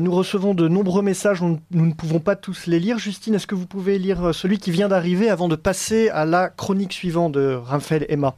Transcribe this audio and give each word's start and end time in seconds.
nous 0.00 0.12
recevons 0.12 0.54
de 0.54 0.68
nombreux 0.68 1.02
messages, 1.02 1.42
nous, 1.42 1.60
ne 1.70 1.92
pouvons 1.92 2.20
pas 2.20 2.36
tous 2.36 2.66
les 2.66 2.80
lire. 2.80 2.98
Justine, 2.98 3.34
est-ce 3.34 3.46
que 3.46 3.54
vous 3.54 3.66
pouvez 3.66 3.98
lire 3.98 4.34
celui 4.34 4.58
qui 4.58 4.70
vient 4.70 4.88
d'arriver 4.88 5.28
avant 5.28 5.48
de 5.48 5.56
passer 5.56 6.08
à 6.10 6.24
la 6.24 6.48
chronique 6.48 6.92
suivante 6.92 7.32
de 7.32 7.54
Raphaël 7.54 8.06
Emma? 8.08 8.34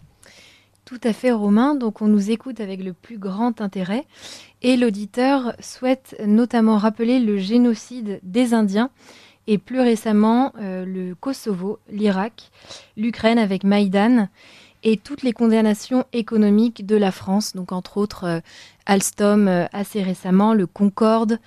Tout 0.84 1.00
à 1.02 1.14
fait, 1.14 1.32
Romain. 1.32 1.74
Donc, 1.74 2.02
on 2.02 2.08
nous 2.08 2.30
écoute 2.30 2.60
avec 2.60 2.84
le 2.84 2.92
plus 2.92 3.18
grand 3.18 3.60
intérêt. 3.60 4.04
Et 4.60 4.76
l'auditeur 4.76 5.54
souhaite 5.60 6.16
notamment 6.26 6.76
rappeler 6.76 7.20
le 7.20 7.38
génocide 7.38 8.20
des 8.22 8.52
Indiens 8.52 8.90
et 9.46 9.58
plus 9.58 9.80
récemment 9.80 10.52
euh, 10.60 10.84
le 10.84 11.14
Kosovo, 11.14 11.78
l'Irak, 11.90 12.50
l'Ukraine 12.96 13.38
avec 13.38 13.64
Maïdan 13.64 14.28
et 14.84 14.96
toutes 14.96 15.22
les 15.22 15.32
condamnations 15.32 16.04
économiques 16.12 16.86
de 16.86 16.94
la 16.94 17.10
France, 17.10 17.56
donc 17.56 17.72
entre 17.72 17.96
autres 17.96 18.24
euh, 18.24 18.40
Alstom 18.86 19.48
euh, 19.48 19.66
assez 19.72 20.02
récemment, 20.02 20.54
le 20.54 20.66
Concorde, 20.66 21.40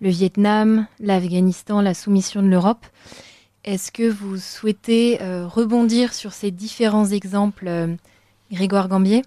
le 0.00 0.08
Vietnam, 0.08 0.86
l'Afghanistan, 1.00 1.82
la 1.82 1.92
soumission 1.92 2.42
de 2.42 2.48
l'Europe. 2.48 2.86
Est-ce 3.64 3.92
que 3.92 4.08
vous 4.08 4.36
souhaitez 4.36 5.18
rebondir 5.22 6.12
sur 6.12 6.34
ces 6.34 6.50
différents 6.50 7.06
exemples, 7.06 7.96
Grégoire 8.52 8.88
Gambier? 8.88 9.22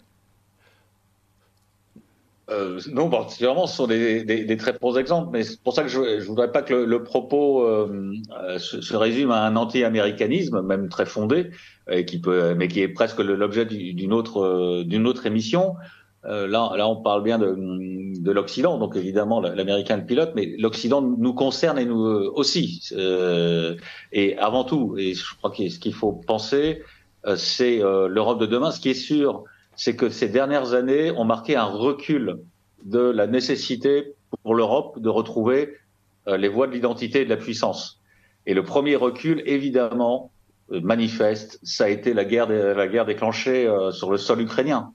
Euh, 2.49 2.79
non, 2.91 3.09
particulièrement, 3.09 3.67
ce 3.67 3.75
sont 3.75 3.87
des, 3.87 4.57
très 4.57 4.71
bons 4.73 4.97
exemples, 4.97 5.29
mais 5.33 5.43
c'est 5.43 5.61
pour 5.61 5.73
ça 5.73 5.83
que 5.83 5.89
je 5.89 5.99
ne 5.99 6.21
voudrais 6.21 6.51
pas 6.51 6.61
que 6.61 6.73
le, 6.73 7.03
propos 7.03 7.65
euh, 7.65 8.13
euh, 8.41 8.57
se, 8.57 8.95
résume 8.95 9.31
à 9.31 9.45
un 9.45 9.57
anti-américanisme, 9.57 10.61
même 10.61 10.87
très 10.87 11.05
fondé, 11.05 11.49
et 11.91 12.05
qui 12.05 12.19
peut, 12.19 12.55
mais 12.55 12.69
qui 12.69 12.81
est 12.81 12.87
presque 12.87 13.19
l'objet 13.19 13.65
d'une 13.65 14.13
autre, 14.13 14.83
d'une 14.83 15.07
autre 15.07 15.25
émission. 15.25 15.75
là, 16.23 16.47
là, 16.47 16.87
on 16.87 16.95
parle 17.01 17.21
bien 17.21 17.37
de, 17.37 17.53
de 17.53 18.31
l'Occident, 18.31 18.77
donc 18.77 18.95
évidemment 18.95 19.41
l'Américain 19.41 19.97
le 19.97 20.05
pilote, 20.05 20.31
mais 20.35 20.55
l'Occident 20.57 21.01
nous 21.01 21.33
concerne 21.33 21.77
et 21.79 21.85
nous 21.85 21.99
aussi. 22.33 22.81
et 24.13 24.37
avant 24.37 24.63
tout, 24.63 24.95
et 24.97 25.13
je 25.15 25.35
crois 25.37 25.51
que 25.51 25.67
ce 25.67 25.79
qu'il 25.79 25.93
faut 25.93 26.13
penser, 26.13 26.81
c'est 27.35 27.79
l'Europe 27.79 28.39
de 28.39 28.45
demain. 28.45 28.71
Ce 28.71 28.79
qui 28.79 28.89
est 28.89 28.93
sûr, 28.93 29.43
c'est 29.77 29.95
que 29.95 30.09
ces 30.09 30.27
dernières 30.27 30.73
années 30.73 31.11
ont 31.11 31.23
marqué 31.23 31.55
un 31.55 31.65
recul 31.65 32.39
de 32.83 32.99
la 32.99 33.27
nécessité 33.27 34.13
pour 34.43 34.55
l'Europe 34.55 34.99
de 34.99 35.07
retrouver 35.07 35.75
euh, 36.27 36.35
les 36.35 36.49
voies 36.49 36.67
de 36.67 36.73
l'identité 36.73 37.21
et 37.21 37.25
de 37.25 37.29
la 37.29 37.37
puissance. 37.37 38.01
Et 38.45 38.53
le 38.53 38.63
premier 38.63 38.95
recul, 38.95 39.43
évidemment, 39.45 40.31
euh, 40.71 40.81
manifeste, 40.81 41.59
ça 41.63 41.85
a 41.85 41.89
été 41.89 42.13
la 42.13 42.25
guerre, 42.25 42.49
la 42.49 42.87
guerre 42.87 43.05
déclenchée 43.05 43.67
euh, 43.67 43.91
sur 43.91 44.11
le 44.11 44.17
sol 44.17 44.41
ukrainien. 44.41 44.91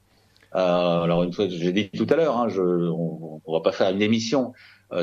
alors 0.52 1.22
une 1.22 1.32
fois, 1.32 1.46
j'ai 1.48 1.72
dit 1.72 1.88
tout 1.90 2.06
à 2.10 2.16
l'heure, 2.16 2.36
hein, 2.36 2.48
on, 2.58 3.40
on 3.44 3.52
va 3.52 3.60
pas 3.60 3.72
faire 3.72 3.88
une 3.90 4.02
émission 4.02 4.52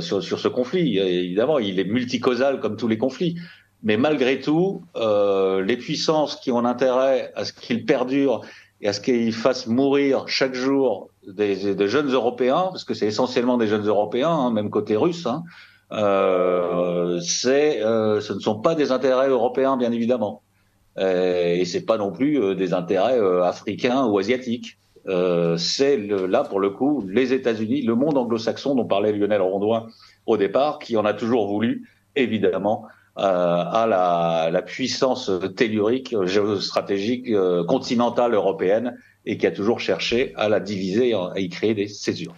sur, 0.02 0.22
sur 0.22 0.40
ce 0.40 0.48
conflit. 0.48 1.00
Évidemment, 1.00 1.58
il 1.58 1.80
est 1.80 1.86
multicausal 1.86 2.60
comme 2.60 2.76
tous 2.76 2.88
les 2.88 3.00
conflits. 3.00 3.40
Mais 3.82 3.98
malgré 3.98 4.40
tout, 4.40 4.84
les 4.96 5.78
puissances 5.78 6.36
qui 6.36 6.52
ont 6.52 6.64
intérêt 6.64 7.32
à 7.36 7.44
ce 7.46 7.54
qu'il 7.54 7.86
perdure 7.86 8.42
et 8.82 8.88
à 8.88 8.94
ce 8.94 9.02
qu'ils 9.02 9.34
fassent 9.34 9.68
mourir 9.68 10.28
chaque 10.28 10.54
jour 10.54 11.10
des, 11.28 11.76
des 11.76 11.88
jeunes 11.88 12.12
Européens, 12.12 12.68
parce 12.72 12.84
que 12.84 12.94
c'est 12.94 13.08
essentiellement 13.08 13.58
des 13.58 13.68
jeunes 13.68 13.86
Européens, 13.86 14.32
hein, 14.32 14.52
même 14.52 14.70
côté 14.70 14.96
russe, 14.96 15.26
hein, 15.26 15.44
euh, 15.92 17.20
euh, 17.46 18.22
ce 18.22 18.34
ne 18.34 18.40
sont 18.40 18.60
pas 18.60 18.76
des 18.76 18.92
intérêts 18.92 19.30
européens, 19.30 19.78
bien 19.78 19.92
évidemment. 19.92 20.44
Euh, 20.98 21.56
et 21.56 21.66
c'est 21.66 21.86
pas 21.86 21.98
non 21.98 22.12
plus 22.12 22.42
euh, 22.42 22.56
des 22.56 22.74
intérêts 22.74 23.20
euh, 23.20 23.44
africains 23.44 24.06
ou 24.06 24.18
asiatiques. 24.18 24.78
c'est 25.58 25.98
là, 25.98 26.44
pour 26.44 26.60
le 26.60 26.70
coup, 26.70 27.04
les 27.08 27.34
États-Unis, 27.34 27.82
le 27.82 27.96
monde 27.96 28.18
anglo-saxon 28.18 28.76
dont 28.76 28.86
parlait 28.86 29.12
Lionel 29.12 29.42
Rondoin 29.42 29.88
au 30.26 30.38
départ, 30.38 30.78
qui 30.78 30.98
en 30.98 31.06
a 31.06 31.14
toujours 31.14 31.48
voulu, 31.48 31.90
évidemment, 32.16 32.86
à 33.20 33.86
la, 33.88 34.50
la, 34.52 34.62
puissance 34.62 35.32
tellurique, 35.56 36.16
géostratégique, 36.26 37.30
euh, 37.30 37.64
continentale 37.64 38.34
européenne 38.34 38.98
et 39.26 39.38
qui 39.38 39.46
a 39.46 39.52
toujours 39.52 39.80
cherché 39.80 40.34
à 40.36 40.50
la 40.50 40.60
diviser 40.60 41.10
et 41.10 41.14
à 41.14 41.34
y 41.38 41.50
créer 41.50 41.74
des 41.74 41.88
césures. 41.88 42.34